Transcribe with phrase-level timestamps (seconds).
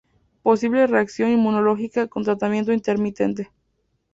[0.41, 3.51] Posible reacción inmunológica con tratamiento intermitente.